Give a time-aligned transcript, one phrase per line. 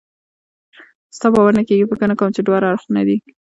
[1.17, 3.17] ستا باور نه کېږي؟ فکر نه کوم چې دواړه اړخونه دې.